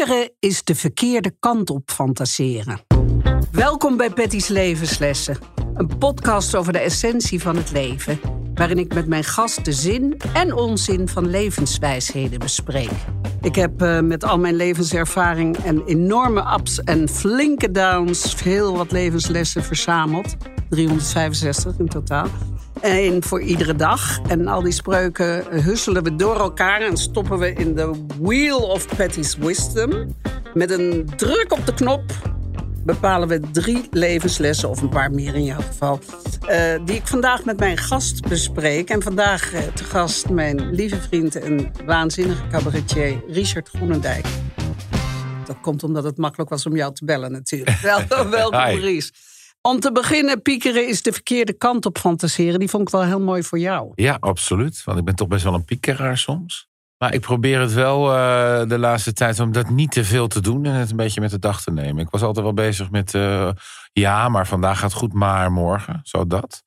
[0.00, 2.80] Piekeren is de verkeerde kant op fantaseren.
[3.52, 5.38] Welkom bij Patty's Levenslessen.
[5.74, 8.20] Een podcast over de essentie van het leven.
[8.54, 12.90] Waarin ik met mijn gast de zin en onzin van levenswijsheden bespreek.
[13.40, 18.92] Ik heb uh, met al mijn levenservaring en enorme ups en flinke downs veel wat
[18.92, 20.36] levenslessen verzameld.
[20.68, 22.26] 365 in totaal.
[22.80, 24.20] Eén voor iedere dag.
[24.28, 28.96] En al die spreuken husselen we door elkaar en stoppen we in de Wheel of
[28.96, 30.16] Patty's Wisdom.
[30.54, 32.02] Met een druk op de knop
[32.84, 35.98] bepalen we drie levenslessen, of een paar meer in jouw geval,
[36.48, 38.90] uh, die ik vandaag met mijn gast bespreek.
[38.90, 44.26] En vandaag uh, te gast mijn lieve vriend en waanzinnige cabaretier Richard Groenendijk.
[45.46, 47.78] Dat komt omdat het makkelijk was om jou te bellen natuurlijk.
[47.82, 49.12] Welkom, welkom Ries.
[49.62, 52.58] Om te beginnen, piekeren is de verkeerde kant op fantaseren.
[52.58, 53.92] Die vond ik wel heel mooi voor jou.
[53.94, 54.84] Ja, absoluut.
[54.84, 56.68] Want ik ben toch best wel een piekeraar soms.
[56.98, 60.40] Maar ik probeer het wel uh, de laatste tijd om dat niet te veel te
[60.40, 62.04] doen en het een beetje met de dag te nemen.
[62.04, 63.50] Ik was altijd wel bezig met uh,
[63.92, 66.62] ja, maar vandaag gaat goed, maar morgen, zo dat.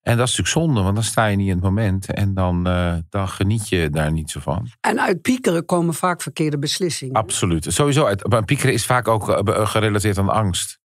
[0.00, 2.68] En dat is natuurlijk zonde, want dan sta je niet in het moment en dan,
[2.68, 4.68] uh, dan geniet je daar niet zo van.
[4.80, 7.14] En uit piekeren komen vaak verkeerde beslissingen.
[7.14, 7.66] Absoluut.
[7.68, 10.80] Sowieso, uit, piekeren is vaak ook gerelateerd aan angst.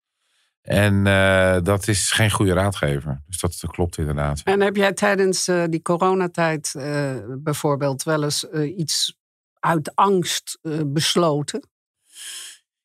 [0.68, 3.22] En uh, dat is geen goede raadgever.
[3.28, 4.42] Dus dat, klopt inderdaad.
[4.44, 8.44] En heb jij tijdens uh, die coronatijd uh, bijvoorbeeld wel eens
[8.78, 9.18] iets
[9.59, 11.70] uit angst besloten?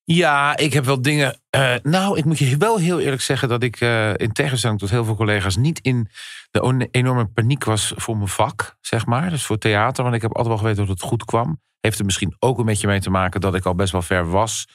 [0.04, 1.40] Ja, ik heb wel dingen.
[1.82, 3.80] nou, ik moet je wel heel eerlijk zeggen dat ik
[4.16, 6.08] in tegenstelling tot heel veel collega's niet in
[6.50, 9.30] de enorme paniek was voor mijn vak, zeg maar.
[9.30, 11.60] Dus voor theater, want ik heb altijd wel geweten dat het goed kwam.
[11.80, 14.30] Heeft er misschien ook een beetje mee te maken dat ik al best wel ver
[14.30, 14.66] was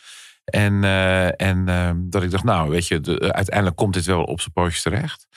[0.48, 4.24] en, uh, en uh, dat ik dacht, nou, weet je, de, uiteindelijk komt dit wel
[4.24, 5.28] op zijn pootjes terecht.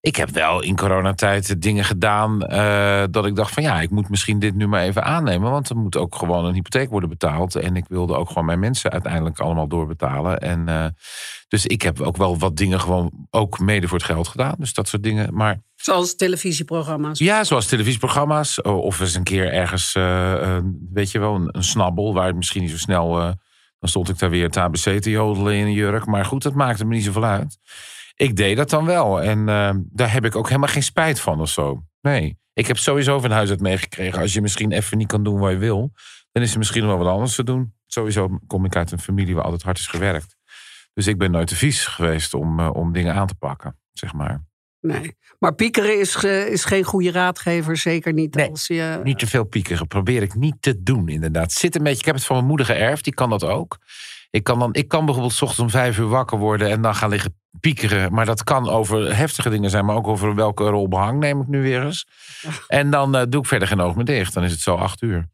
[0.00, 4.08] Ik heb wel in coronatijd dingen gedaan uh, dat ik dacht van ja, ik moet
[4.08, 5.50] misschien dit nu maar even aannemen.
[5.50, 7.54] Want er moet ook gewoon een hypotheek worden betaald.
[7.54, 10.38] En ik wilde ook gewoon mijn mensen uiteindelijk allemaal doorbetalen.
[10.38, 10.94] En
[11.48, 14.54] dus ik heb ook wel wat dingen gewoon ook mede voor het geld gedaan.
[14.58, 15.34] Dus dat soort dingen.
[15.34, 17.18] Maar, zoals televisieprogramma's?
[17.18, 18.62] Ja, zoals televisieprogramma's.
[18.62, 19.92] Of eens een keer ergens,
[20.92, 23.36] weet je wel, een, een, snabbel waar het misschien niet zo snel
[23.82, 26.06] dan stond ik daar weer het ABC te jodelen in een jurk.
[26.06, 27.58] Maar goed, dat maakte me niet zoveel uit.
[28.14, 29.22] Ik deed dat dan wel.
[29.22, 31.84] En uh, daar heb ik ook helemaal geen spijt van of zo.
[32.00, 32.38] Nee.
[32.52, 34.20] Ik heb sowieso van huis uit meegekregen.
[34.20, 35.92] Als je misschien even niet kan doen wat je wil.
[36.32, 37.74] Dan is er misschien wel wat anders te doen.
[37.86, 40.36] Sowieso kom ik uit een familie waar altijd hard is gewerkt.
[40.92, 43.78] Dus ik ben nooit te vies geweest om, uh, om dingen aan te pakken.
[43.92, 44.44] Zeg maar.
[44.82, 47.76] Nee, maar piekeren is, is geen goede raadgever.
[47.76, 49.00] Zeker niet nee, als je...
[49.02, 49.86] niet te veel piekeren.
[49.86, 51.52] Probeer ik niet te doen, inderdaad.
[51.52, 53.04] Zit een beetje, ik heb het van mijn moeder geërfd.
[53.04, 53.78] Die kan dat ook.
[54.30, 56.70] Ik kan, dan, ik kan bijvoorbeeld s ochtends om vijf uur wakker worden...
[56.70, 58.12] en dan gaan liggen piekeren.
[58.12, 59.84] Maar dat kan over heftige dingen zijn...
[59.84, 62.06] maar ook over welke rol behang neem ik nu weer eens.
[62.68, 64.34] En dan uh, doe ik verder geen oog meer dicht.
[64.34, 65.28] Dan is het zo acht uur.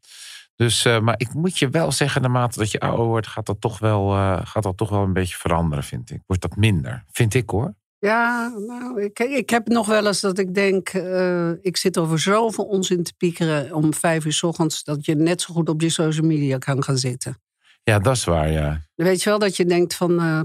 [0.55, 3.27] Dus, uh, maar ik moet je wel zeggen, naarmate dat je ouder wordt...
[3.27, 6.21] gaat dat toch wel, uh, gaat dat toch wel een beetje veranderen, vind ik.
[6.25, 7.73] Wordt dat minder, vind ik hoor.
[7.99, 12.19] Ja, nou, ik, ik heb nog wel eens dat ik denk, uh, ik zit over
[12.19, 15.81] zoveel onzin te piekeren om vijf uur s ochtends, dat je net zo goed op
[15.81, 17.41] je social media kan gaan zitten.
[17.83, 18.81] Ja, dat is waar, ja.
[18.95, 20.41] Weet je wel dat je denkt van, uh,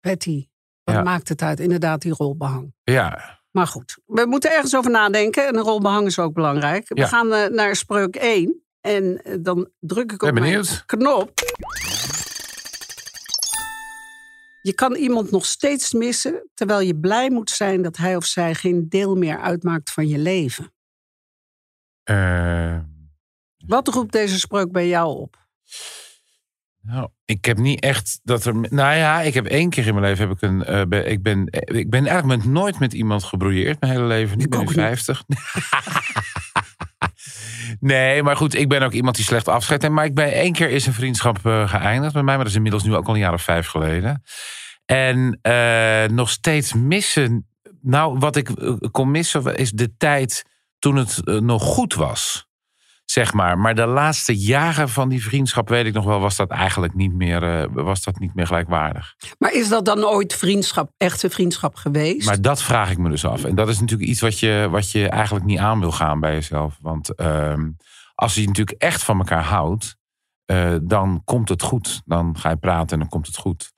[0.00, 0.46] Patty,
[0.84, 1.02] wat ja.
[1.02, 1.60] maakt het uit?
[1.60, 2.74] Inderdaad, die rolbehang.
[2.82, 3.40] Ja.
[3.50, 6.88] Maar goed, we moeten ergens over nadenken en een rolbehang is ook belangrijk.
[6.88, 7.06] We ja.
[7.06, 11.32] gaan uh, naar spreuk 1 en dan druk ik op ben mijn knop.
[14.66, 18.54] Je kan iemand nog steeds missen, terwijl je blij moet zijn dat hij of zij
[18.54, 20.72] geen deel meer uitmaakt van je leven.
[22.10, 22.78] Uh,
[23.56, 25.48] Wat roept deze spreuk bij jou op?
[26.80, 28.54] Nou, ik heb niet echt dat er.
[28.54, 30.90] Nou ja, ik heb één keer in mijn leven heb ik een.
[30.92, 34.38] Uh, ik, ben, ik ben eigenlijk met, nooit met iemand gebrouilleerd, mijn hele leven.
[34.38, 35.24] Ik ben nu 50.
[37.80, 39.94] Nee, maar goed, ik ben ook iemand die slecht afscheid neemt.
[39.94, 42.82] Maar ik één keer is een vriendschap uh, geëindigd bij mij, maar dat is inmiddels
[42.82, 44.22] nu ook al een jaar of vijf geleden.
[44.84, 47.48] En uh, nog steeds missen.
[47.80, 48.50] Nou, wat ik
[48.90, 50.42] kon missen is de tijd
[50.78, 52.46] toen het nog goed was
[53.16, 53.58] zeg maar.
[53.58, 57.12] Maar de laatste jaren van die vriendschap, weet ik nog wel, was dat eigenlijk niet
[57.12, 59.14] meer, uh, was dat niet meer gelijkwaardig.
[59.38, 62.26] Maar is dat dan ooit vriendschap, echte vriendschap geweest?
[62.26, 63.44] Maar dat vraag ik me dus af.
[63.44, 66.32] En dat is natuurlijk iets wat je, wat je eigenlijk niet aan wil gaan bij
[66.32, 66.78] jezelf.
[66.80, 67.54] Want uh,
[68.14, 69.96] als je natuurlijk echt van elkaar houdt,
[70.46, 72.02] uh, dan komt het goed.
[72.04, 73.72] Dan ga je praten en dan komt het goed.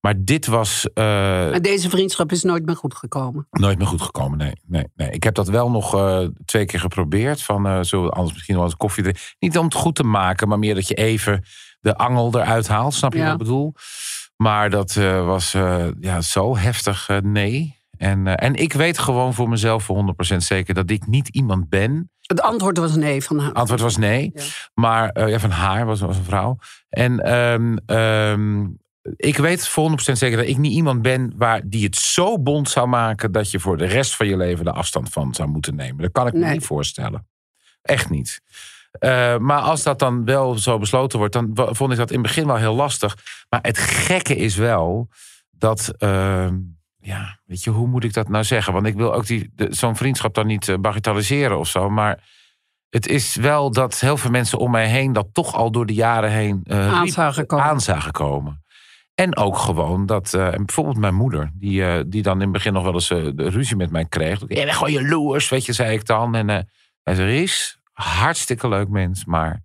[0.00, 0.88] Maar dit was.
[0.94, 3.46] Uh, maar deze vriendschap is nooit meer goed gekomen.
[3.50, 4.52] Nooit meer goed gekomen, nee.
[4.66, 5.10] nee, nee.
[5.10, 7.42] Ik heb dat wel nog uh, twee keer geprobeerd.
[7.42, 9.22] Van, uh, zullen we anders misschien wel eens koffie drinken?
[9.38, 11.44] Niet om het goed te maken, maar meer dat je even
[11.80, 12.94] de angel eruit haalt.
[12.94, 13.24] Snap je ja.
[13.24, 13.74] wat ik bedoel?
[14.36, 15.52] Maar dat was
[16.00, 17.76] ja, zo heftig nee.
[17.98, 22.10] En, en ik weet gewoon voor mezelf voor 100% zeker dat ik niet iemand ben
[22.22, 23.48] Het antwoord was nee van haar.
[23.48, 24.30] Het antwoord was nee.
[24.34, 24.42] Ja.
[24.74, 26.58] Maar eh, ja, van haar was, was een vrouw.
[26.88, 28.66] En ehm, ehm,
[29.16, 32.70] ik weet voor 100% zeker dat ik niet iemand ben waar die het zo bond
[32.70, 35.74] zou maken dat je voor de rest van je leven de afstand van zou moeten
[35.74, 36.02] nemen.
[36.02, 37.26] Dat kan ik me niet voorstellen.
[37.82, 38.40] Echt niet.
[38.90, 42.26] Eh, maar als dat dan wel zo besloten wordt, dan vond ik dat in het
[42.26, 43.16] begin wel heel lastig.
[43.48, 45.08] Maar het gekke is wel
[45.50, 45.92] dat.
[45.98, 46.54] ehm,
[47.00, 48.72] ja, weet je, hoe moet ik dat nou zeggen?
[48.72, 49.24] Want ik wil ook
[49.68, 51.90] zo'n vriendschap dan niet eh, bagatelliseren of zo.
[51.90, 52.24] Maar
[52.90, 55.94] het is wel dat heel veel mensen om mij heen dat toch al door de
[55.94, 57.64] jaren heen eh, Aan zagen komen.
[57.64, 58.62] aan zagen komen.
[59.18, 62.72] En ook gewoon dat, en bijvoorbeeld mijn moeder, die, eh, die dan in het begin
[62.72, 64.40] nog wel eens eh, ruzie met mij kreeg.
[64.40, 66.34] Je bent gewoon jaloers, weet je, zei ik dan.
[66.34, 66.48] En
[67.02, 69.62] hij zei, Ries, hartstikke leuk mens, maar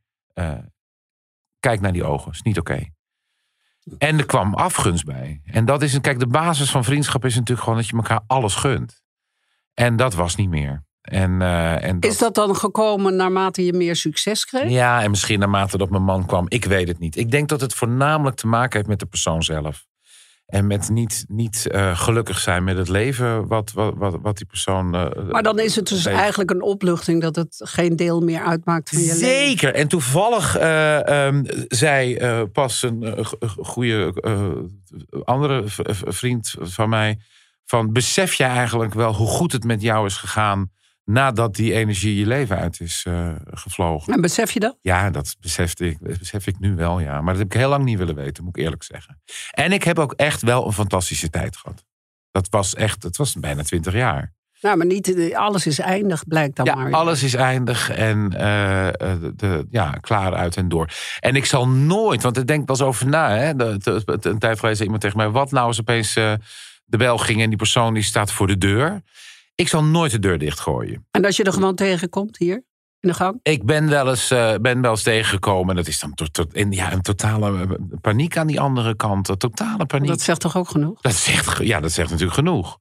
[1.59, 2.91] kijk naar die ogen, is niet oké.
[3.97, 5.41] En er kwam afgunst bij.
[5.45, 8.55] En dat is, kijk, de basis van vriendschap is natuurlijk gewoon dat je elkaar alles
[8.55, 9.01] gunt.
[9.73, 10.83] En dat was niet meer.
[11.03, 14.69] En, eh, en Is dat dan gekomen naarmate je meer succes kreeg?
[14.69, 16.45] ja, en misschien naarmate dat mijn man kwam.
[16.47, 17.17] Ik weet het niet.
[17.17, 19.85] Ik denk dat het voornamelijk te maken heeft met de persoon zelf.
[20.45, 24.45] En met niet, niet eh, gelukkig zijn met het leven wat, wat, wat, wat die
[24.45, 24.95] persoon.
[24.95, 28.89] eh, Maar dan is het dus eigenlijk een opluchting dat het geen deel meer uitmaakt
[28.89, 29.19] van je leven.
[29.27, 29.73] Zeker.
[29.73, 33.25] En toevallig eh, ehm, zei pas een
[33.63, 34.13] goede
[35.23, 35.63] andere
[36.07, 37.19] vriend van mij:
[37.65, 40.71] van besef je eigenlijk wel hoe goed het met jou is gegaan
[41.03, 44.13] nadat die energie je leven uit is eh, gevlogen?
[44.13, 44.77] En besef je dat?
[44.81, 47.21] Ja, dat besefte ik, dat besef ik nu wel, ja.
[47.21, 49.21] Maar dat heb ik heel lang niet willen weten, moet ik eerlijk zeggen.
[49.51, 51.83] En ik heb ook echt wel een fantastische tijd gehad.
[52.31, 54.33] Dat was echt, het was bijna twintig jaar.
[54.63, 56.91] Nou, maar niet eh, alles is eindig, blijkt dan Ja, maar.
[56.91, 58.87] alles is eindig en eh,
[59.35, 60.89] de, ja, klaar uit en door.
[61.19, 63.35] En ik zal nooit, want ik denk eens over na.
[63.37, 66.33] Hè, de, een tijd geleden zei iemand tegen mij: wat nou als opeens eh,
[66.85, 69.01] de bel ging en die persoon die staat voor de deur?
[69.55, 71.07] Ik zal nooit de deur dichtgooien.
[71.11, 72.63] En als je er gewoon tegenkomt hier
[72.99, 73.39] in de gang?
[73.43, 75.69] Ik ben wel eens, eh, ben wel eens tegengekomen.
[75.69, 77.69] En dat is dan tot, tot, in, ja, een totale eh,
[78.01, 79.27] paniek aan die andere kant.
[79.27, 80.07] Een totale paniek.
[80.07, 81.01] Dat zegt toch ook genoeg?
[81.01, 82.79] Dat zegt, ja, dat zegt natuurlijk genoeg.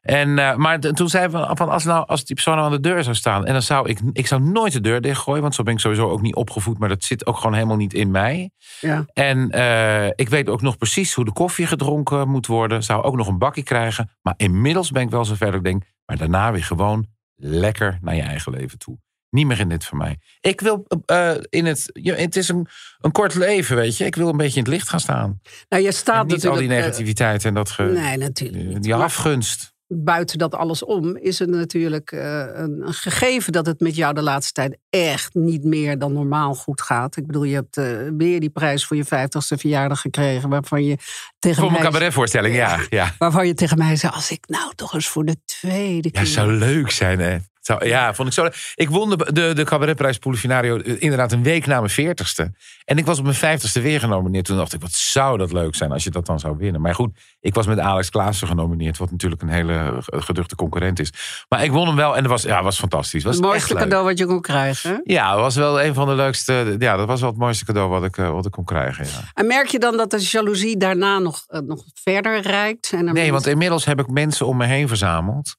[0.00, 2.88] En, eh, maar toen zei van, van als, nou, als die persoon nou aan de
[2.88, 3.46] deur zou staan.
[3.46, 5.42] En dan zou ik, ik zou nooit de deur dichtgooien.
[5.42, 6.78] Want zo ben ik sowieso ook niet opgevoed.
[6.78, 8.50] Maar dat zit ook gewoon helemaal niet in mij.
[8.80, 9.04] Ja.
[9.12, 12.82] En eh, ik weet ook nog precies hoe de koffie gedronken moet worden.
[12.82, 14.10] Zou ook nog een bakje krijgen.
[14.22, 15.82] Maar inmiddels ben ik wel zover dat ik denk.
[16.04, 18.98] Maar daarna weer gewoon lekker naar je eigen leven toe.
[19.30, 20.18] Niet meer in dit van mij.
[20.40, 21.90] Ik wil eh, in het.
[21.92, 22.66] Ja, het is een,
[23.00, 24.04] een kort leven, weet je.
[24.04, 25.40] Ik wil een beetje in het licht gaan staan.
[25.68, 28.82] Nou, je En staat niet al die negativiteit en dat ge, nee, natuurlijk niet.
[28.82, 29.74] die afgunst.
[29.92, 34.14] Buiten dat alles om is het natuurlijk eh, een, een gegeven dat het met jou
[34.14, 37.16] de laatste tijd echt niet meer dan normaal goed gaat.
[37.16, 37.84] Ik bedoel, je hebt eh,
[38.16, 40.96] weer die prijs voor je vijftigste verjaardag gekregen, waarvan je
[41.38, 42.78] tegen Voor mijn mij, cabaretvoorstelling, ja.
[42.88, 46.20] Ja, waarvan je tegen mij zei, als ik nou toch eens voor de tweede ja
[46.20, 46.26] keer.
[46.26, 47.36] zou leuk zijn, hè.
[47.78, 48.48] Ja, vond ik zo.
[48.74, 52.52] Ik won de, de, de cabaretprijs Polifinario eh, inderdaad een week na mijn veertigste.
[52.84, 54.44] En ik was op mijn vijftigste weer genomineerd.
[54.44, 56.80] Toen dacht ik, wat zou dat leuk zijn als je dat dan zou winnen.
[56.80, 58.98] Maar goed, ik was met Alex Klaassen genomineerd.
[58.98, 61.12] Wat natuurlijk een hele geduchte concurrent is.
[61.48, 63.24] Maar ik won hem wel en dat was, ja, was fantastisch.
[63.24, 64.90] Was het mooiste echt cadeau wat je kon krijgen.
[64.90, 64.96] hè?
[65.14, 66.76] Ja, dat was wel een van de leukste.
[66.78, 69.04] Ja, dat was wel het mooiste cadeau wat ik, eh, wat ik kon krijgen.
[69.04, 69.10] Ja.
[69.34, 72.90] En merk je dan dat de jaloezie daarna nog, eh, nog verder reikt?
[72.92, 75.56] En Nee, mensen- want inmiddels heb ik mensen om me heen verzameld.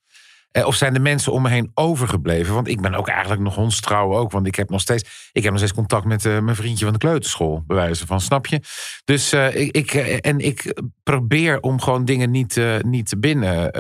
[0.52, 2.54] Eh, of zijn de mensen om me heen overgebleven?
[2.54, 4.32] Want ik ben ook eigenlijk nog hondstrouw ook.
[4.32, 6.94] Want ik heb nog steeds, ik heb nog steeds contact met eh, mijn vriendje van
[6.94, 7.64] de kleuterschool.
[7.68, 8.60] Bij wijze van, snap je?
[9.06, 13.72] Dus eh, ik, ik, en ik probeer om gewoon dingen niet, eh, niet binnen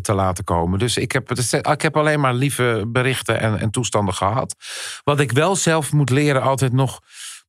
[0.00, 0.78] te laten komen.
[0.78, 4.54] Dus ik heb, dus, ik heb alleen maar lieve berichten en, en toestanden gehad.
[5.04, 7.00] Wat ik wel zelf moet leren altijd nog...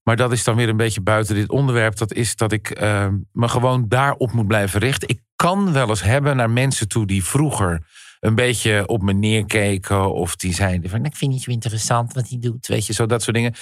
[0.04, 1.98] Maar dat is dan weer een beetje buiten dit onderwerp.
[1.98, 2.80] Dat is dat ik
[3.32, 5.08] me gewoon daarop moet blijven richten.
[5.08, 7.86] Ik kan wel eens hebben naar mensen toe die vroeger
[8.22, 10.14] een beetje op me neerkeken.
[10.14, 12.68] Of die zeiden van, ik vind het zo interessant wat hij doet.
[12.68, 13.54] Weet je, zo dat soort dingen.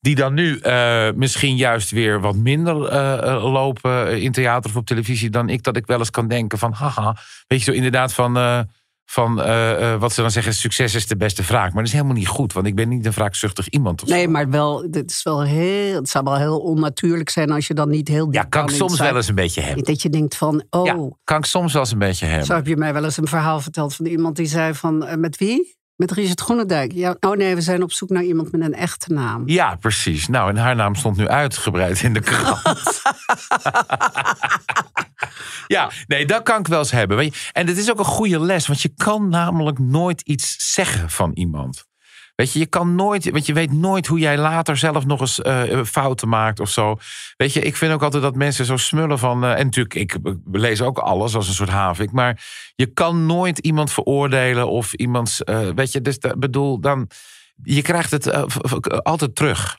[0.00, 4.76] Die dan nu eh, misschien juist weer wat minder eh, eh, lopen in theater of
[4.76, 5.62] op televisie dan ik.
[5.62, 7.16] Dat ik wel eens kan denken van, haha.
[7.46, 8.66] Weet je, zo inderdaad van...
[9.04, 11.64] van eh, eh, wat ze dan zeggen, succes is de beste vraag.
[11.64, 14.06] Maar dat is helemaal niet goed, want ik ben niet een wraakzuchtig iemand.
[14.06, 14.30] Nee, zo.
[14.30, 17.88] maar wel, dit is wel heel, het zou wel heel onnatuurlijk zijn als je dan
[17.88, 19.84] niet heel Ja, kan ik soms wel eens een beetje hebben.
[19.84, 22.46] Dat je denkt van, oh, Ja, kan ik soms wel eens een beetje hebben.
[22.46, 25.16] zo heb je mij wel eens een verhaal verteld van iemand die zei van, eh,
[25.16, 25.80] met wie?
[25.96, 26.92] Met Richard Groenendijk.
[26.92, 29.42] Ja, oh nee, we zijn op zoek naar iemand met een echte naam.
[29.46, 30.28] Ja, precies.
[30.28, 33.02] Nou, en haar naam stond nu uitgebreid in de krant.
[35.66, 37.32] ja, nee, dat kan ik wel eens hebben.
[37.52, 41.30] En het is ook een goede les, want je kan namelijk nooit iets zeggen van
[41.34, 41.84] iemand.
[42.34, 45.40] Weet je, je kan nooit, want je weet nooit hoe jij later zelf nog eens
[45.40, 46.96] eh, fouten maakt of zo.
[47.36, 49.44] Weet je, ik vind ook altijd dat mensen zo smullen van.
[49.44, 50.16] eh, en natuurlijk, ik
[50.52, 52.12] lees ook alles als een soort havik.
[52.12, 52.44] Maar
[52.74, 55.44] je kan nooit iemand veroordelen of iemands.
[55.44, 57.10] eh, weet je, dus bedoel, dan.
[57.62, 58.32] je krijgt het
[59.02, 59.78] altijd terug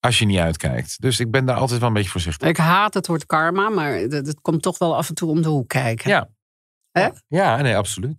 [0.00, 1.00] als je niet uitkijkt.
[1.00, 2.48] Dus ik ben daar altijd wel een beetje voorzichtig.
[2.48, 5.42] Ik haat het woord karma, maar het, het komt toch wel af en toe om
[5.42, 6.10] de hoek kijken.
[6.10, 6.28] Ja.
[6.90, 7.08] Hè?
[7.28, 8.16] Ja, nee, absoluut.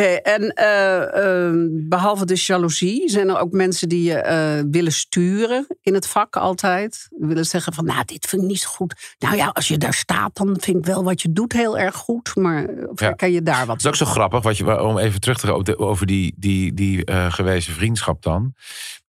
[0.00, 4.92] Hey, en eh, eh, behalve de jaloezie, zijn er ook mensen die je eh, willen
[4.92, 7.08] sturen in het vak altijd.
[7.10, 9.14] Willen zeggen van, nou, dit vind ik niet zo goed.
[9.18, 11.94] Nou ja, als je daar staat, dan vind ik wel wat je doet heel erg
[11.94, 12.34] goed.
[12.34, 12.86] Maar Ja.
[12.94, 15.46] herken je daar wat Het is ook zo grappig, wat je, om even terug te
[15.46, 18.54] gaan over die, die, die eh, gewezen vriendschap dan.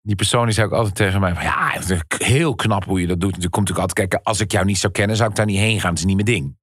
[0.01, 3.01] Die persoon die zei ook altijd tegen mij: van, Ja, het is heel knap hoe
[3.01, 3.34] je dat doet.
[3.41, 5.60] Toen komt natuurlijk altijd kijken: Als ik jou niet zou kennen, zou ik daar niet
[5.60, 5.89] heen gaan.
[5.89, 6.58] Het is niet mijn ding.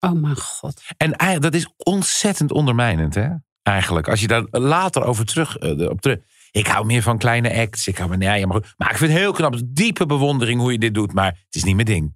[0.00, 0.82] Oh mijn god.
[0.96, 3.28] En eigenlijk, dat is ontzettend ondermijnend, hè?
[3.66, 4.08] Eigenlijk.
[4.08, 6.18] Als je daar later over terug, eh, op terug.
[6.50, 7.88] Ik hou meer van kleine acts.
[7.88, 8.74] Ik hou van, ja, ja, maar, goed.
[8.76, 9.60] maar ik vind het heel knap.
[9.64, 11.12] Diepe bewondering hoe je dit doet.
[11.12, 12.14] Maar het is niet mijn ding.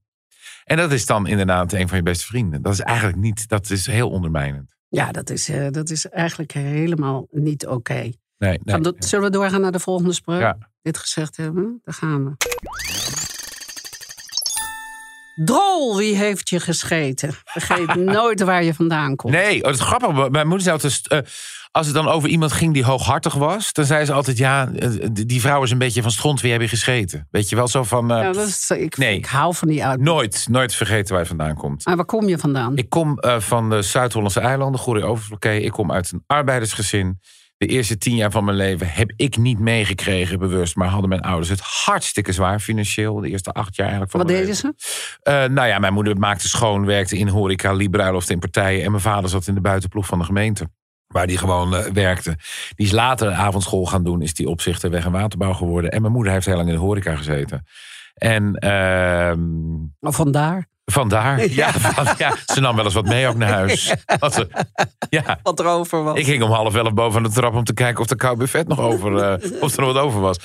[0.64, 2.62] En dat is dan inderdaad een van je beste vrienden.
[2.62, 4.76] Dat is eigenlijk niet, dat is heel ondermijnend.
[4.88, 8.10] Ja, dat is, eh, dat is eigenlijk helemaal niet oké.
[8.38, 8.92] Nee, nee.
[8.98, 10.40] Zullen we doorgaan naar de volgende spreuk?
[10.40, 10.58] Ja.
[10.82, 12.36] Dit gezegd hebben, daar gaan we.
[15.34, 17.34] Drol, wie heeft je gescheten?
[17.44, 19.32] Vergeet nooit waar je vandaan komt.
[19.34, 20.28] Nee, oh, dat is grappig.
[20.28, 21.18] Mijn moeder zei altijd, eh,
[21.70, 24.88] als het dan over iemand ging die hooghartig was, dan zei ze altijd, ja, eh,
[25.12, 27.28] die vrouw is een beetje van stront, wie heb je gescheten?
[27.30, 29.16] Weet je wel, zo van, eh, Ja, dat is, ik, Nee.
[29.16, 30.00] ik hou van die uit.
[30.00, 31.84] nooit, nooit vergeten waar je vandaan komt.
[31.84, 32.76] Maar waar kom je vandaan?
[32.76, 35.60] Ik kom van de Zuid-Hollandse eilanden, Goeree Overflakkee.
[35.62, 37.20] Ik kom uit een arbeidersgezin.
[37.60, 40.76] De eerste tien jaar van mijn leven heb ik niet meegekregen, bewust.
[40.76, 43.20] Maar hadden mijn ouders het hartstikke zwaar financieel.
[43.20, 44.74] De eerste acht jaar eigenlijk van Wat deden leven.
[44.78, 45.18] ze?
[45.22, 48.84] Eh, nou ja, mijn moeder maakte schoon, werkte in horeca, liep bruiloften in partijen.
[48.84, 50.68] En mijn vader zat in de buitenploeg van de gemeente.
[51.06, 52.36] Waar die gewoon eh, werkte.
[52.74, 54.22] Die is later avondschool gaan doen.
[54.22, 55.90] Is die opzichter weg- en waterbouw geworden.
[55.90, 57.66] En mijn moeder heeft heel lang in de horeca gezeten.
[58.14, 58.54] En
[60.00, 60.68] Of vandaar.
[60.90, 61.48] Vandaar.
[61.50, 61.70] Ja,
[62.18, 63.94] ja, ze nam wel eens wat mee ook naar huis.
[64.18, 64.48] Wat ze-
[65.10, 66.18] ja, Wat er over was.
[66.18, 68.68] ik ging om half elf boven de trap om te kijken of de koud buffet
[68.68, 70.38] nog over, eh, of er nog wat over was.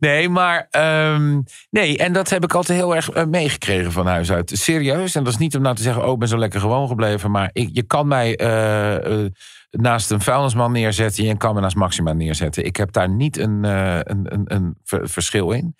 [0.00, 4.30] Nee, maar ehm, nee, en dat heb ik altijd heel erg eh, meegekregen van huis
[4.32, 4.50] uit.
[4.54, 6.88] Serieus, en dat is niet om nou te zeggen, oh, ik ben zo lekker gewoon
[6.88, 9.24] gebleven, maar ik, je kan mij eh,
[9.70, 12.64] naast een vuilnisman neerzetten en je kan me naast Maxima neerzetten.
[12.64, 15.74] Ik heb daar niet een, een, een, een ver- verschil in.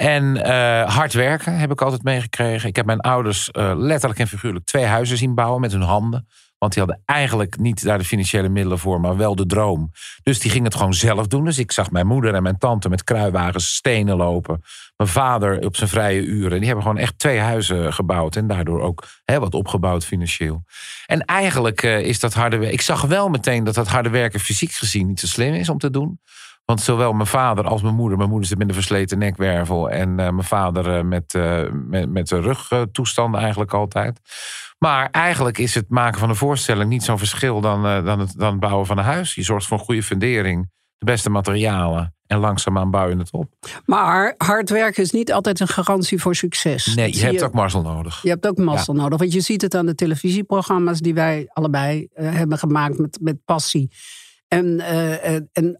[0.00, 2.68] En eh, hard werken heb ik altijd meegekregen.
[2.68, 6.26] Ik heb mijn ouders eh, letterlijk en figuurlijk twee huizen zien bouwen met hun handen.
[6.58, 9.90] Want die hadden eigenlijk niet daar de financiële middelen voor, maar wel de droom.
[10.22, 11.44] Dus die gingen het gewoon zelf doen.
[11.44, 14.62] Dus ik zag mijn moeder en mijn tante met kruiwagens stenen lopen.
[14.96, 16.58] Mijn vader op zijn vrije uren.
[16.58, 18.36] Die hebben gewoon echt twee huizen gebouwd.
[18.36, 20.64] En daardoor ook hè, wat opgebouwd financieel.
[21.06, 22.72] En eigenlijk eh, is dat harde werk.
[22.72, 25.78] Ik zag wel meteen dat dat harde werken fysiek gezien niet zo slim is om
[25.78, 26.20] te doen.
[26.70, 28.18] Want zowel mijn vader als mijn moeder.
[28.18, 29.90] Mijn moeder zit met een versleten nekwervel.
[29.90, 34.20] En eh, mijn vader eh, met, eh met, met de rugtoestanden eigenlijk altijd.
[34.78, 38.50] Maar eigenlijk is het maken van een voorstelling niet zo'n verschil dan, dan, het, dan
[38.50, 39.34] het bouwen van een huis.
[39.34, 42.14] Je zorgt voor een goede fundering, de beste materialen.
[42.26, 43.52] En langzaamaan bouw je het op.
[43.84, 46.94] Maar hard werken is niet altijd een garantie voor succes.
[46.94, 48.22] Nee, je hebt ook Marcel nodig.
[48.22, 49.18] Je hebt ook mazzel nodig.
[49.18, 53.90] Want je ziet het aan de televisieprogramma's die wij allebei hebben gemaakt met, met passie.
[54.48, 55.74] En, eh, en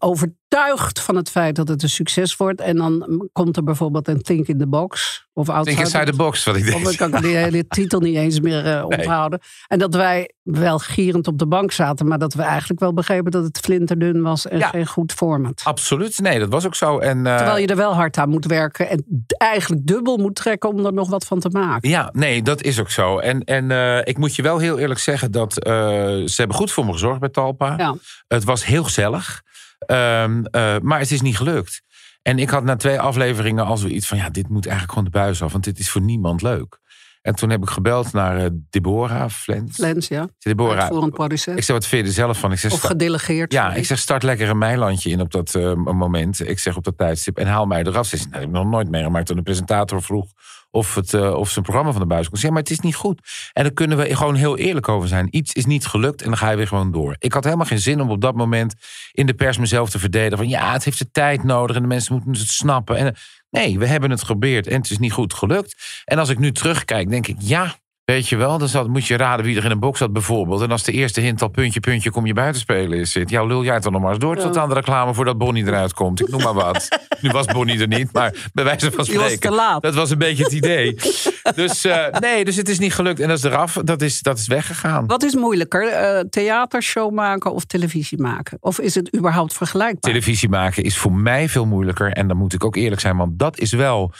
[0.57, 2.61] overtuigd van het feit dat het een succes wordt.
[2.61, 5.25] En dan komt er bijvoorbeeld een Think in the Box.
[5.33, 6.87] Of Think outside inside the box, wat ik Of denk.
[6.87, 9.39] ik kan die hele titel niet eens meer eh, onthouden.
[9.67, 12.07] En dat wij wel gierend op de bank zaten.
[12.07, 14.47] Maar dat we eigenlijk wel begrepen dat het flinterdun was.
[14.47, 14.67] En Ja.
[14.67, 15.61] geen goed format.
[15.63, 16.99] Absoluut, nee, dat was ook zo.
[16.99, 18.89] En, eh, Terwijl je er wel hard aan moet werken.
[18.89, 21.89] En eigenlijk dubbel moet trekken om er nog wat van te maken.
[21.89, 23.17] Ja, nee, dat is ook zo.
[23.19, 26.85] En, en eh, ik moet je wel heel eerlijk zeggen dat ze hebben goed voor
[26.85, 27.73] me gezorgd bij Talpa.
[27.77, 27.95] Ja.
[28.27, 29.41] Het was heel gezellig,
[29.85, 31.81] Ehm, eh, maar het is niet gelukt.
[32.21, 34.17] En ik had na twee afleveringen al zoiets van...
[34.17, 36.80] ja, dit moet eigenlijk gewoon de buis af, want dit is voor niemand leuk.
[37.21, 39.77] En toen heb ik gebeld naar eh, Deborah Flens.
[39.77, 40.27] Lens, ja.
[40.39, 41.57] Deborah, producent.
[41.57, 42.51] ik zeg, wat vind je er zelf van?
[42.51, 43.51] Ik zeg, Of gedelegeerd.
[43.53, 46.47] ja, ik zeg, start lekker een meilandje in op dat eh, moment.
[46.47, 48.07] Ik zeg op dat tijdstip en haal mij eraf.
[48.07, 49.25] Ze nou, dat heb ik nog nooit meegemaakt.
[49.25, 50.25] Toen de presentator vroeg
[50.71, 52.37] of, het, eh, of zijn programma van de buis kon.
[52.37, 53.19] Zeg, maar het is niet goed.
[53.53, 55.27] En daar kunnen we gewoon heel eerlijk over zijn.
[55.29, 57.15] Iets is niet gelukt en dan ga je weer gewoon door.
[57.19, 58.73] Ik had helemaal geen zin om op dat moment
[59.11, 60.37] in de pers mezelf te verdedigen.
[60.37, 62.97] Van ja, het heeft de tijd nodig en de mensen moeten het snappen.
[62.97, 63.15] En,
[63.51, 66.01] nee, we hebben het geprobeerd en het is niet goed gelukt.
[66.05, 67.79] En als ik nu terugkijk, denk ik, ja...
[68.05, 70.61] Weet je wel, dan zat, moet je raden wie er in een box zat bijvoorbeeld.
[70.61, 73.29] En als de eerste hint al puntje, puntje, kom je buiten spelen is zit.
[73.29, 75.65] Ja, lul jij het dan nog maar eens door tot aan de reclame voordat Bonnie
[75.65, 76.21] eruit komt.
[76.21, 76.87] Ik noem maar wat.
[77.21, 79.49] nu was Bonnie er niet, maar bij wijze van Die was spreken.
[79.49, 79.81] te laat.
[79.81, 80.95] Dat was een beetje het idee.
[81.55, 83.19] dus eh, nee, dus het is niet gelukt.
[83.19, 83.73] En dat is eraf.
[83.83, 85.07] Dat is, dat is weggegaan.
[85.07, 85.87] Wat is moeilijker?
[85.87, 88.57] eh, theatershow maken of televisie maken?
[88.61, 90.11] Of is het überhaupt vergelijkbaar?
[90.11, 92.11] Televisie maken is voor mij veel moeilijker.
[92.11, 94.11] En dan moet ik ook eerlijk zijn, want dat is wel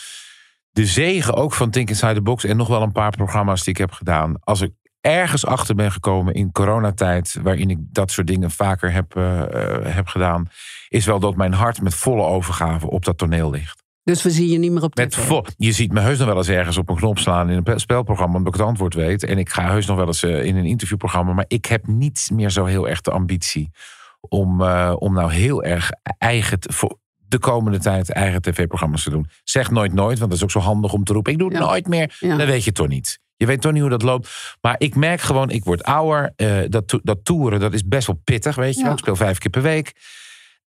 [0.71, 2.43] de zegen ook van Think Inside the Box.
[2.43, 4.35] En nog wel een paar programma's die ik heb gedaan.
[4.39, 9.15] Als ik ergens achter ben gekomen in coronatijd, waarin ik dat soort dingen vaker heb,
[9.17, 9.43] uh,
[9.83, 10.49] heb gedaan,
[10.89, 13.83] is wel dat mijn hart met volle overgave op dat toneel ligt.
[14.03, 16.37] Dus we zien je niet meer op met vol, Je ziet me heus nog wel
[16.37, 19.23] eens ergens op een knop slaan in een spelprogramma, omdat ik het antwoord weet.
[19.23, 22.29] En ik ga heus nog wel eens uh, in een interviewprogramma, maar ik heb niet
[22.33, 23.71] meer zo heel erg de ambitie
[24.19, 24.61] om,
[24.91, 26.97] om nou heel erg eigen, voor,
[27.31, 29.29] de komende tijd eigen tv-programma's te doen.
[29.43, 31.31] Zeg nooit nooit, want dat is ook zo handig om te roepen.
[31.31, 32.17] Ik doe het nooit meer.
[32.19, 32.37] Ja.
[32.37, 33.19] Dan weet je toch niet.
[33.35, 34.55] Je weet toch niet hoe dat loopt.
[34.61, 36.33] Maar ik merk gewoon, ik word ouder.
[36.37, 38.89] Uh, dat, dat toeren, dat is best wel pittig, weet je.
[38.89, 39.91] Ik speel vijf keer per week.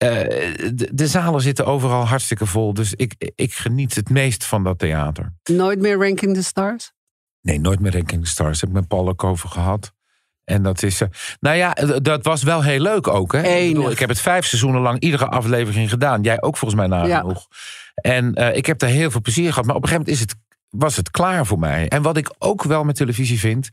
[0.03, 2.73] Uh, de, de, zalen zitten overal hartstikke vol.
[2.73, 5.33] Dus ik, ik geniet het meest van dat theater.
[5.43, 6.91] Nooit meer Ranking the Stars?
[7.41, 8.61] Nee, nooit meer Ranking the Stars.
[8.61, 9.93] Heb ik met Paul ook over gehad.
[10.49, 11.01] En dat is.
[11.01, 11.07] Uh,
[11.39, 13.33] nou ja, dat was wel heel leuk ook.
[13.33, 13.41] Hè?
[13.41, 16.21] Ik, bedoel, ik, heb het vijf seizoenen lang iedere aflevering gedaan.
[16.21, 17.47] Jij ook volgens mij nagenoeg.
[17.49, 18.11] Ja.
[18.11, 19.65] En uh, ik heb daar heel veel plezier gehad.
[19.65, 21.87] Maar op een gegeven moment is het was het klaar voor mij.
[21.87, 23.69] En wat ik ook wel met televisie vind,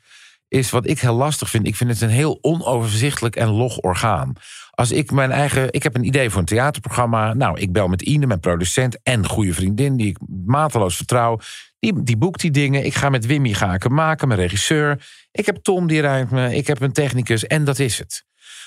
[0.48, 1.66] is wat ik heel lastig vind.
[1.66, 4.32] Ik vind het een heel onoverzichtelijk en log orgaan.
[4.70, 5.72] Als ik mijn eigen.
[5.72, 7.34] Ik heb een idee voor een theaterprogramma.
[7.34, 11.38] Nou, ik bel met Ine, mijn producent en goede vriendin, die ik mateloos vertrouw.
[11.78, 12.84] Die, die boekt die dingen.
[12.84, 15.06] Ik ga met Wimmy ga ik maken, mijn regisseur.
[15.30, 16.54] Ik heb Tom die rijdt me.
[16.54, 18.24] Ik heb een technicus en dat is het.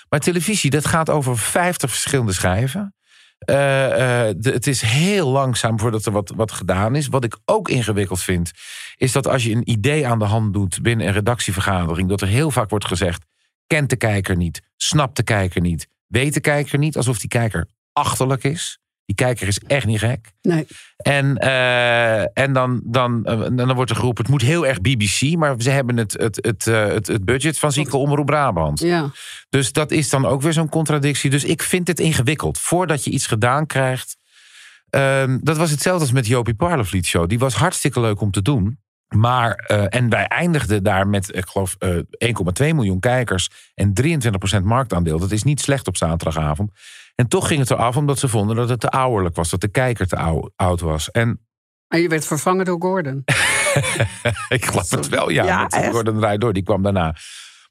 [0.10, 2.94] Maar televisie, dat gaat over 50 verschillende schijven.
[3.46, 7.08] Uh, het is heel langzaam voordat er wat, wat gedaan is.
[7.08, 8.52] Wat ik ook ingewikkeld vind,
[8.96, 12.28] is dat als je een idee aan de hand doet binnen een redactievergadering, dat er
[12.28, 13.26] heel vaak wordt gezegd:
[13.68, 17.68] kent de kijker niet, snapt de kijker niet, weet de kijker niet, alsof die kijker
[17.94, 18.80] achterlijk is.
[19.10, 20.32] Die kijker is echt niet gek.
[20.42, 20.68] Nee.
[20.98, 25.38] En, uh, en dan, dan, uh, dan wordt er geroepen, het moet heel erg BBC,
[25.38, 28.80] maar ze hebben het, het, het, uh, het, het budget van Zieke Omroep Brabant.
[28.80, 29.12] Ja.
[29.50, 31.30] Dus dat is dan ook weer zo'n contradictie.
[31.30, 32.58] Dus ik vind het ingewikkeld.
[32.58, 34.18] Voordat je iets gedaan krijgt.
[34.90, 37.30] Ehm, dat was hetzelfde als met Jopie Parlevliet Show.
[37.30, 38.80] Die was hartstikke leuk om te doen.
[39.16, 39.54] Maar,
[39.90, 41.76] en wij eindigden daar met, ik geloof,
[42.18, 45.20] 1,2 miljoen kijkers en 23% marktaandeel.
[45.20, 46.72] Dat is niet slecht op zaterdagavond.
[47.20, 49.50] En toch ging het eraf omdat ze vonden dat het te ouderlijk was.
[49.50, 51.12] Dat de kijker te oud was.
[51.12, 51.48] En,
[51.88, 53.22] en je werd vervangen door Gordon.
[54.50, 55.44] ik geloof het wel, ja.
[55.44, 57.16] ja Gordon draait door, die kwam daarna.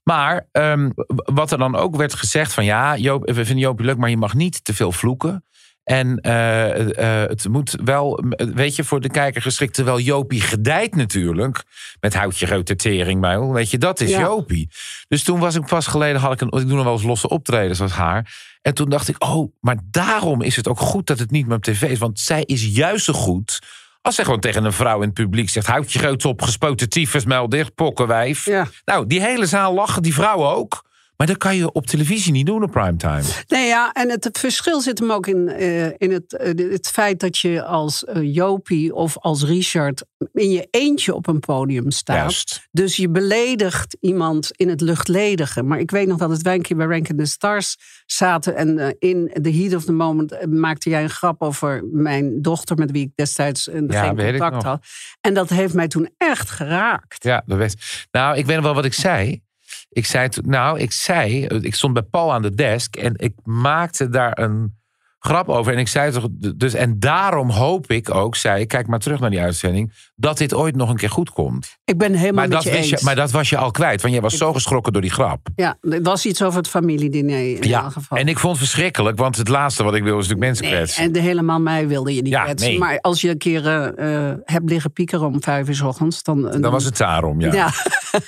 [0.02, 3.96] Maar um, wat er dan ook werd gezegd van ja, Joop, we vinden Joop leuk,
[3.96, 5.44] maar je mag niet te veel vloeken.
[5.88, 9.74] En uh, uh, het moet wel, weet je, voor de kijker geschikt.
[9.74, 11.64] Terwijl Jopie gedijt natuurlijk.
[12.00, 14.20] Met houtje grote tering, Weet je, dat is ja.
[14.20, 14.68] Jopie.
[15.08, 17.28] Dus toen was ik pas geleden, had ik een, ik doe nog wel eens losse
[17.28, 18.34] optredens als haar.
[18.62, 21.56] En toen dacht ik, oh, maar daarom is het ook goed dat het niet meer
[21.56, 21.98] op tv is.
[21.98, 23.60] Want zij is juist zo goed
[24.02, 26.88] als zij gewoon tegen een vrouw in het publiek zegt: houd je groot op, gespoten
[26.88, 28.44] tyfus, mel dicht, pokkenwijf.
[28.44, 28.66] Ja.
[28.84, 30.86] Nou, die hele zaal lachen, die vrouwen ook.
[31.18, 33.22] Maar dat kan je op televisie niet doen op primetime.
[33.48, 37.20] Nee, ja, en het, verschil zit hem ook in, uh, in het, uh, het feit
[37.20, 42.16] dat je als uh, Jopie of als Richard in je eentje op een podium staat.
[42.16, 42.68] Juist.
[42.70, 45.62] Dus je beledigt iemand in het luchtledige.
[45.62, 47.76] Maar ik weet nog dat het wij een keer bij Rank the Stars
[48.06, 48.56] zaten.
[48.56, 52.90] En in the heat of the moment maakte jij een grap over mijn dochter, met
[52.90, 54.86] wie ik destijds een ja, geen contact had.
[55.20, 57.24] En dat heeft mij toen echt geraakt.
[57.24, 58.06] Ja, dat weet.
[58.10, 59.46] Nou, ik weet nog wel wat ik zei.
[59.88, 64.08] Ik zei, nou, ik zei, ik stond bij Paul aan de desk en ik maakte
[64.08, 64.78] daar een
[65.18, 65.72] grap over.
[65.72, 66.26] En ik zei toch,
[66.56, 70.38] dus, en daarom hoop ik ook, zei ik, kijk maar terug naar die uitzending, dat
[70.38, 71.76] dit ooit nog een keer goed komt.
[71.84, 72.88] Ik ben helemaal maar met dat je eens.
[72.88, 75.48] Je, maar dat was je al kwijt, want jij was zo geschrokken door die grap.
[75.56, 78.18] Ja, het was iets over het familiediner in ja, geval.
[78.18, 80.74] En ik vond het verschrikkelijk, want het laatste wat ik wil is natuurlijk mensen nee,
[80.74, 81.02] kwetsen.
[81.02, 82.68] En de helemaal mij wilde je niet ja, kwetsen.
[82.68, 82.78] Nee.
[82.78, 83.64] Maar als je een keer
[83.98, 86.42] uh, hebt liggen piekeren om vijf uur s ochtends, dan...
[86.42, 87.52] Dan, dan was het daarom, ja.
[87.52, 87.72] ja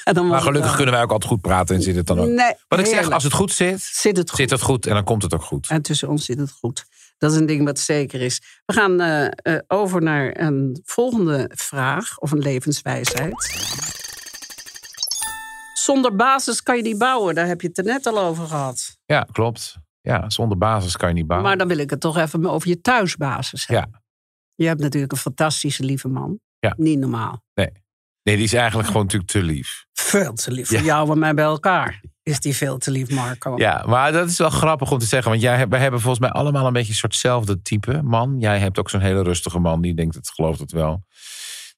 [0.12, 2.29] dan maar gelukkig kunnen wij ook altijd goed praten en zit het dan ook.
[2.29, 4.38] Nee, wat ik zeg, als het goed zit, zit het goed.
[4.38, 5.68] zit het goed en dan komt het ook goed.
[5.68, 6.87] En tussen ons zit het goed.
[7.20, 8.61] Dat is een ding wat zeker is.
[8.64, 13.35] We gaan uh, uh, over naar een volgende vraag of een levenswijsheid.
[15.72, 17.35] Zonder basis kan je niet bouwen.
[17.35, 18.98] Daar heb je het er net al over gehad.
[19.04, 19.76] Ja, klopt.
[20.00, 21.48] Ja, zonder basis kan je niet bouwen.
[21.48, 23.90] Maar dan wil ik het toch even over je thuisbasis hebben.
[23.92, 24.02] Ja.
[24.54, 26.40] Je hebt natuurlijk een fantastische lieve man.
[26.59, 26.74] Ja.
[26.76, 27.42] Niet normaal.
[28.22, 28.37] Nee.
[28.37, 29.87] Die is eigenlijk gewoon natuurlijk te lief.
[29.92, 30.68] Veel te lief.
[30.68, 33.56] Voor jou en mij bij elkaar is die veel te lief, Marco.
[33.56, 35.30] Ja, maar dat is wel grappig om te zeggen.
[35.30, 38.37] Want jij, wij hebben volgens mij allemaal een beetje een soortzelfde type man.
[38.38, 41.04] Jij hebt ook zo'n hele rustige man die denkt, het gelooft het wel.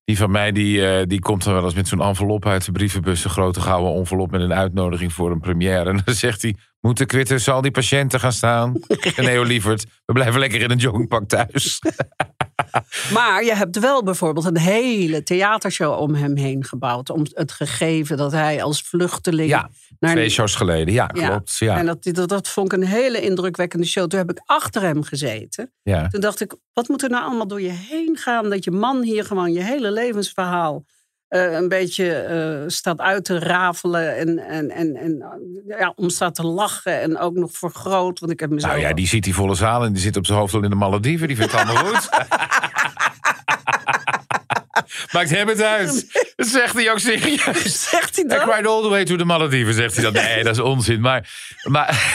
[0.05, 2.73] Die van mij, die, uh, die komt dan wel eens met zo'n envelop uit de
[2.73, 3.25] brievenbus.
[3.25, 5.89] Een grote gouden envelop met een uitnodiging voor een première.
[5.91, 8.81] En dan zegt hij, moeten kwitten, zal die patiënten gaan staan?
[9.17, 11.79] nee, lieverd, we blijven lekker in een joggingpak thuis.
[13.13, 17.11] Maar je hebt wel bijvoorbeeld een hele theatershow om hem heen gebouwd.
[17.11, 19.49] Om het gegeven dat hij als vluchteling.
[19.49, 21.57] Ja, naar twee shows geleden, ja, klopt.
[21.57, 21.77] Ja.
[21.77, 24.09] En dat, dat, dat vond ik een hele indrukwekkende show.
[24.09, 25.73] Toen heb ik achter hem gezeten.
[25.83, 26.09] Ja.
[26.09, 28.51] Toen dacht ik, wat moet er nou allemaal door je heen gaan?
[28.51, 30.85] Dat je man hier gewoon je hele levensverhaal
[31.33, 34.17] eh, een beetje eh, staat uit te rafelen.
[34.17, 37.01] En, en, en, en eh, ja, om staat te lachen.
[37.01, 38.19] En ook nog vergroot.
[38.19, 38.73] Want ik heb mezelf.
[38.73, 40.71] Nou ja, die ziet die volle zaal en die zit op zijn hoofd al in
[40.71, 41.29] de Malediven.
[41.29, 42.09] Die vindt het allemaal goed.
[45.13, 46.07] Maakt hem het uit.
[46.37, 47.89] Dat zegt hij ook serieus.
[47.91, 48.43] Zegt hij I dat?
[48.43, 50.13] cried all the way to the Malediven, zegt hij dan.
[50.13, 51.01] Nee, dat is onzin.
[51.01, 51.31] Maar,
[51.63, 52.15] maar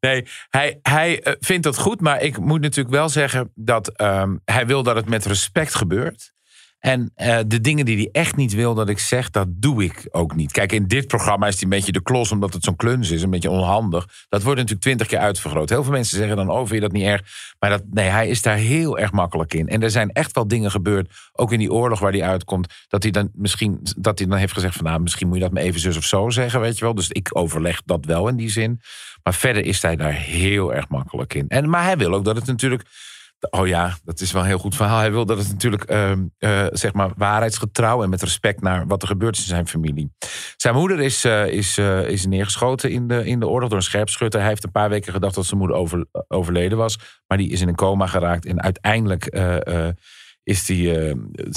[0.00, 2.00] nee, hij, hij vindt dat goed.
[2.00, 6.36] Maar ik moet natuurlijk wel zeggen dat ehm, hij wil dat het met respect gebeurt.
[6.78, 10.08] En eh, de dingen die hij echt niet wil dat ik zeg, dat doe ik
[10.10, 10.52] ook niet.
[10.52, 13.22] Kijk, in dit programma is hij een beetje de klos, omdat het zo'n kluns is,
[13.22, 14.08] een beetje onhandig.
[14.28, 15.68] Dat wordt natuurlijk twintig keer uitvergroot.
[15.68, 17.22] Heel veel mensen zeggen dan, oh, vind je dat niet erg?
[17.58, 19.68] Maar dat, nee, hij is daar heel erg makkelijk in.
[19.68, 23.02] En er zijn echt wel dingen gebeurd, ook in die oorlog waar hij uitkomt, dat
[23.02, 25.62] hij dan misschien, dat hij dan heeft gezegd van, nou, misschien moet je dat maar
[25.62, 26.94] even zus of zo zeggen, weet je wel.
[26.94, 28.80] Dus ik overleg dat wel in die zin.
[29.22, 31.48] Maar verder is hij daar heel erg makkelijk in.
[31.48, 32.82] En, maar hij wil ook dat het natuurlijk.
[33.40, 34.98] Oh ja, dat is wel een heel goed verhaal.
[34.98, 39.08] Hij wil dat het natuurlijk eh, zeg maar waarheidsgetrouw en met respect naar wat er
[39.08, 40.12] gebeurd is in zijn familie.
[40.56, 43.84] Zijn moeder is, eh, is, eh, is neergeschoten in de, in de oorlog door een
[43.84, 44.40] scherpschutter.
[44.40, 46.98] Hij heeft een paar weken gedacht dat zijn moeder over, overleden was.
[47.26, 48.46] Maar die is in een coma geraakt.
[48.46, 49.24] En uiteindelijk
[50.42, 50.88] is die,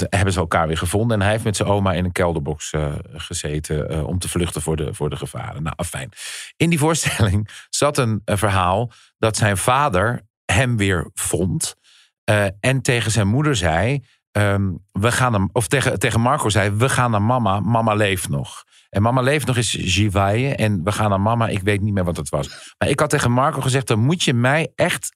[0.10, 1.18] hebben ze elkaar weer gevonden.
[1.18, 2.74] En hij heeft met zijn oma in een kelderbox
[3.14, 5.64] gezeten om te vluchten voor de, voor de gevaren.
[5.64, 6.10] Nou, fijn.
[6.58, 11.76] In die voorstelling zat een, verhaal dat zijn vader hem weer vond.
[12.24, 16.70] eh, en tegen zijn moeder zei: ehm, we gaan hem, Of tegen, tegen Marco zei:
[16.70, 17.60] We gaan naar mama.
[17.60, 18.64] Mama leeft nog.
[18.90, 20.56] En mama leeft nog is Jivaye.
[20.56, 21.48] En we gaan naar mama.
[21.48, 22.74] Ik weet niet meer wat het was.
[22.78, 25.16] Maar ik had tegen Marco gezegd: Dan moet je mij echt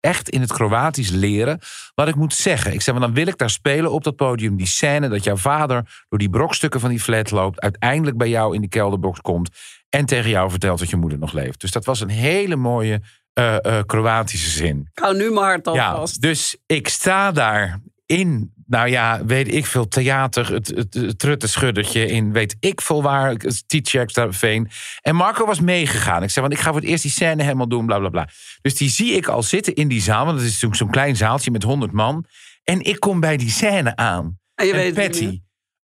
[0.00, 1.60] echt in het Kroatisch leren
[1.94, 2.72] wat ik moet zeggen.
[2.72, 4.56] Ik zei, maar dan wil ik daar spelen op dat podium.
[4.56, 7.60] Die scène dat jouw vader door die brokstukken van die flat loopt.
[7.60, 9.50] Uiteindelijk bij jou in die kelderbox komt.
[9.88, 11.60] En tegen jou vertelt dat je moeder nog leeft.
[11.60, 13.02] Dus dat was een hele mooie
[13.38, 14.88] eh, eh, Kroatische zin.
[14.92, 16.20] Ik hou nu mijn hart al Ja, vast.
[16.22, 22.06] dus ik sta daar in, nou ja, weet ik veel, theater, het, het, het truttenschuddertje
[22.06, 24.70] in, weet ik veel waar, T-checks daar veen.
[25.00, 26.22] En Marco was meegegaan.
[26.22, 28.28] Ik zei, want ik ga voor het eerst die scène helemaal doen, bla bla bla.
[28.60, 31.16] Dus die zie ik al zitten in die zaal, want het is zo'n zo'n klein
[31.16, 32.24] zaaltje met honderd man.
[32.64, 34.38] En ik kom bij die scène aan.
[34.54, 35.40] En je en weet Patty,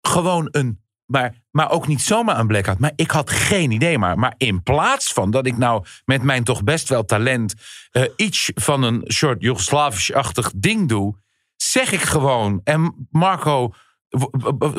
[0.02, 0.86] gewoon een.
[1.08, 2.80] Maar, maar ook niet zomaar een blackout.
[2.80, 3.98] Maar ik had geen idee.
[3.98, 7.54] Maar, maar in plaats van dat ik nou met mijn toch best wel talent.
[7.92, 11.16] eh, iets van een soort Joegoslavisch-achtig ding doe.
[11.56, 12.62] zeg ik gewoon.
[12.64, 13.74] En Marco.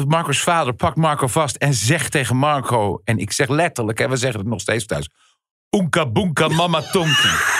[0.06, 3.00] Marco's vader pakt Marco vast en zegt tegen Marco.
[3.04, 5.08] En ik zeg letterlijk, en we zeggen het nog steeds thuis.
[5.76, 7.57] Oenka boenka mama tonki.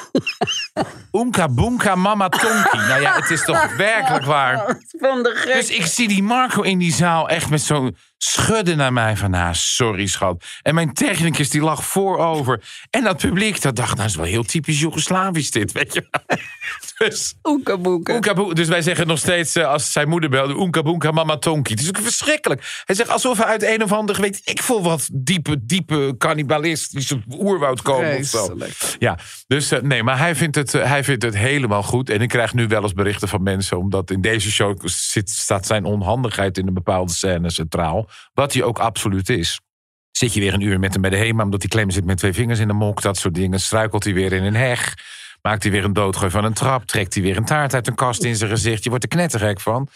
[1.12, 2.76] Oenka boenka mama tonki.
[2.76, 4.78] Nou ja, het is toch werkelijk waar.
[4.98, 5.54] Van de gek.
[5.54, 9.30] Dus ik zie die Marco in die zaal echt met zo'n schudden naar mij van...
[9.30, 10.44] nou, sorry schat.
[10.62, 12.62] En mijn technicus die lag voorover.
[12.90, 16.06] En dat publiek dat dacht, nou, dat is wel heel typisch Joegoslavisch dit, weet je.
[16.98, 18.12] Dus, Oeka boeka.
[18.12, 20.54] Oenka boe- dus wij zeggen nog steeds, eh, als zijn moeder belde...
[20.54, 21.72] Oenka boenka mama tonki.
[21.72, 22.82] Het is ook verschrikkelijk.
[22.84, 25.08] Hij zegt alsof hij uit een of ander, weet ik veel wat...
[25.12, 28.56] diepe, diepe cannibalistische oerwoud komen of zo.
[28.98, 32.10] Ja, dus eh, nee, maar hij vindt, het, eh, hij vindt het helemaal goed.
[32.10, 35.66] En ik krijg nu wel eens berichten van mensen, omdat in deze show zit, staat
[35.66, 38.08] zijn onhandigheid in een bepaalde scène centraal.
[38.34, 39.60] Wat hij ook absoluut is.
[40.10, 42.18] Zit je weer een uur met hem bij de HEMA, omdat hij klem zit met
[42.18, 43.60] twee vingers in de mok, dat soort dingen.
[43.60, 44.94] Struikelt hij weer in een heg.
[45.42, 46.84] Maakt hij weer een doodgooi van een trap.
[46.84, 48.82] Trekt hij weer een taart uit een kast in zijn gezicht.
[48.82, 49.88] Je wordt er knettergek van.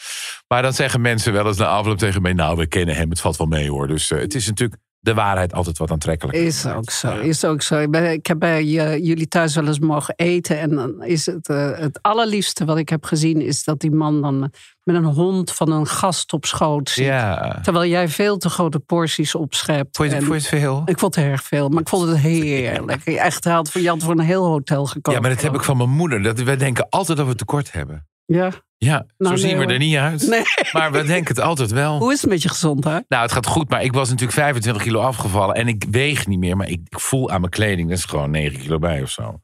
[0.49, 2.33] Maar dan zeggen mensen wel eens na afloop tegen mij...
[2.33, 3.87] nou, we kennen hem, het valt wel mee hoor.
[3.87, 6.39] Dus eh, het is natuurlijk de waarheid altijd wat aantrekkelijk.
[6.39, 7.79] Is ook zo, is ook zo.
[7.79, 10.59] Ik, ben, ik heb bij eh, jullie thuis wel eens mogen eten.
[10.59, 13.41] En dan is het eh, het allerliefste wat ik heb gezien...
[13.41, 14.51] is dat die man dan
[14.83, 17.05] met een hond van een gast op schoot zit.
[17.05, 17.59] Ja.
[17.63, 19.97] Terwijl jij veel te grote porties opschept.
[19.97, 20.83] Vond je, En vond je het veel?
[20.85, 23.05] Ik vond het erg veel, maar ik vond het heerlijk.
[23.31, 25.17] Echt, hij had voor, je had voor een heel hotel gekocht.
[25.17, 26.23] Ja, maar dat heb ik van mijn moeder.
[26.23, 28.07] Dat, wij denken altijd dat we tekort hebben.
[28.25, 29.73] Ja, Ja, Nou, zo zien nee, we hoor.
[29.73, 30.27] er niet uit.
[30.29, 30.43] nee.
[30.73, 31.99] Maar we denken het altijd wel.
[31.99, 33.05] Hoe is het met je gezondheid?
[33.09, 35.55] Nou, het gaat goed, maar ik was natuurlijk 25 kilo afgevallen.
[35.55, 37.89] En ik weeg niet meer, maar ik, ik voel aan mijn kleding.
[37.89, 39.41] Dat is gewoon 9 kilo bij of zo.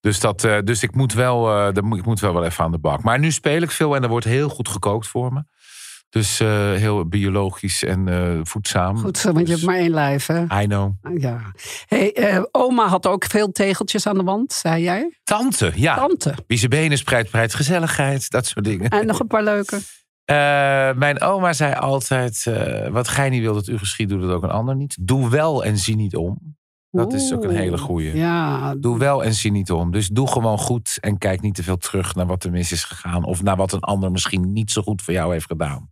[0.00, 2.78] Dus, dat, eh, dus ik, moet wel, eh, ik moet wel wel even aan de
[2.78, 3.02] bak.
[3.02, 5.42] Maar nu speel ik veel en er wordt heel goed gekookt voor me.
[6.10, 8.98] Dus eh, heel biologisch en eh, voedzaam.
[8.98, 10.62] Goed zo, want je Dus hebt maar één lijf, hè?
[10.62, 10.92] I know.
[11.18, 11.40] Ja.
[11.86, 15.18] Hey, eh, oma had ook veel tegeltjes aan de wand, zei jij?
[15.24, 15.94] Tante, ja.
[15.94, 16.34] Tante.
[16.46, 18.30] Wie zijn benen spreidt, spreidt gezelligheid.
[18.30, 18.90] Dat soort dingen.
[18.90, 19.80] En nog een paar leuke.
[20.98, 22.46] Mijn oma zei altijd:
[22.90, 24.96] Wat gij niet wil dat u geschiet, doe dat ook een ander niet.
[25.00, 26.57] Doe wel en zie niet om.
[26.98, 28.16] Dat is ook een hele goeie.
[28.16, 29.90] Ja, Doe wel en zie niet om.
[29.90, 32.84] Dus doe gewoon goed en kijk niet te veel terug naar wat er mis is
[32.84, 33.24] gegaan.
[33.24, 35.90] Of naar wat een ander misschien niet zo goed voor jou heeft gedaan.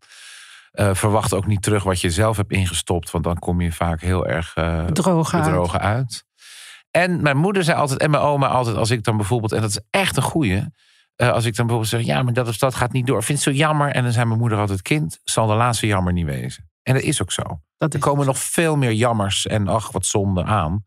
[0.70, 3.10] Eh, verwacht ook niet terug wat je zelf hebt ingestopt.
[3.10, 4.54] Want dan kom je vaak heel erg
[4.86, 5.38] bedrogen.
[5.38, 5.48] uit.
[5.48, 6.24] bedrogen uit.
[6.90, 9.70] En mijn moeder zei altijd, en mijn oma altijd, als ik dan bijvoorbeeld, en dat
[9.70, 10.64] is echt een goeie.
[11.16, 13.22] Eh, als ik dan bijvoorbeeld zeg, ja, maar dat of dat gaat niet door.
[13.22, 13.90] Vind het zo jammer.
[13.92, 16.70] En dan zei mijn moeder altijd, kind, zal de laatste jammer niet wezen.
[16.82, 17.42] En dat is ook zo.
[17.78, 20.84] Dat Er komen nog veel meer jammers en ach, wat zonde aan.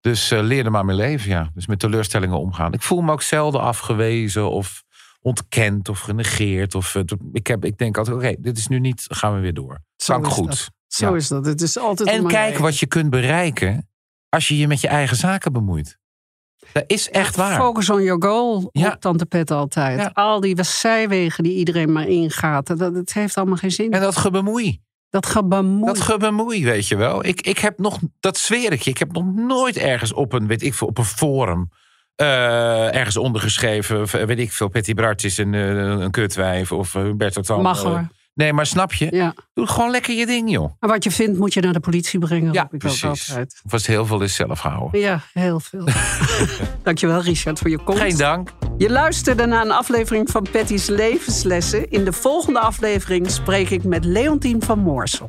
[0.00, 1.50] Dus eh, leer er maar mee leven, ja.
[1.54, 2.72] Dus met teleurstellingen omgaan.
[2.72, 4.82] Ik voel me ook zelden afgewezen of
[5.20, 6.74] ontkend of genegeerd.
[6.74, 9.54] Of, eh, ik, heb, ik denk altijd, oké, dit is nu niet, gaan we weer
[9.54, 9.78] door.
[9.96, 10.46] Zo goed.
[10.46, 10.70] dat.
[10.86, 11.16] Zo Ja.
[11.16, 11.46] is dat.
[11.46, 13.88] Het is altijd En kijk wat je kunt bereiken
[14.28, 15.98] als je je met je eigen zaken bemoeit.
[16.72, 17.56] Dat is echt waar.
[17.60, 18.96] Focus on your goal, Ja.
[18.96, 19.98] Tante Pet altijd.
[19.98, 20.10] Ja.
[20.12, 22.66] Al die zijwegen die iedereen maar ingaat.
[22.66, 23.92] Dat, dat heeft allemaal geen zin.
[23.92, 24.80] En dat gebemoei.
[25.10, 25.86] Dat gebemoei.
[25.92, 27.24] Dat gebemoei, weet je wel.
[27.24, 30.46] Ik, ik heb nog, dat zweer ik je, ik heb nog nooit ergens op een,
[30.46, 31.68] weet ik veel, op een forum.
[32.16, 37.02] eh, ergens ondergeschreven, weet ik veel, Petty Bart is een, eh, een kutwijf of eh,
[37.02, 37.62] Humberto Tan.
[37.62, 38.08] Mag hoor.
[38.36, 39.08] Nee, maar snap je?
[39.10, 39.34] Ja.
[39.54, 40.70] Doe gewoon lekker je ding, joh.
[40.80, 42.52] Maar wat je vindt moet je naar de politie brengen.
[42.52, 43.28] Ja, ik ook precies.
[43.28, 43.60] altijd.
[43.64, 45.00] Of was heel veel is zelf houden.
[45.00, 45.84] Ja, heel veel.
[46.82, 48.00] Dankjewel Richard voor je komst.
[48.00, 48.50] Geen dank.
[48.76, 51.90] Je luisterde naar een aflevering van Patty's Levenslessen.
[51.90, 55.26] In de volgende aflevering spreek ik met Leontien van Moorsel.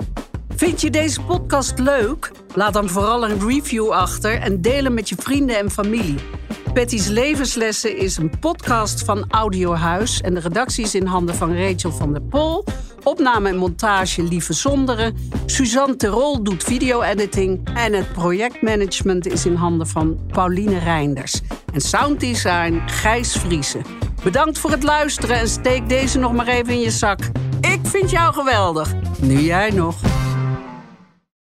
[0.58, 2.32] Vind je deze podcast leuk?
[2.54, 6.16] Laat dan vooral een review achter en deel hem met je vrienden en familie.
[6.74, 11.92] Patty's Levenslessen is een podcast van Audiohuis en de redactie is in handen van Rachel
[11.92, 12.64] van der Pol.
[13.04, 15.16] Opname en montage Lieve Zonderen.
[15.46, 21.42] Suzanne Terol doet video-editing en het projectmanagement is in handen van Pauline Reinders.
[21.74, 23.82] En sounddesign Gijs Vriezen.
[24.24, 27.20] Bedankt voor het luisteren en steek deze nog maar even in je zak.
[27.62, 28.94] Ik vind jou geweldig.
[29.20, 29.96] Nu jij nog.